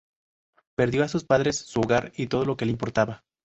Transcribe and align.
Perdió 0.75 1.03
a 1.03 1.07
sus 1.07 1.25
padres, 1.25 1.57
su 1.59 1.79
hogar 1.79 2.11
y 2.15 2.25
todo 2.25 2.43
lo 2.43 2.57
que 2.57 2.65
le 2.65 2.71
importaba. 2.71 3.23